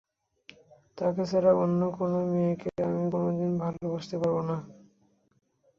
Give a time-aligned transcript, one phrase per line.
[0.97, 4.57] তাকে ছাড়া অন্য কোনো মেয়েকে আমি কোনো দিন ভালোবাসতে পারব না।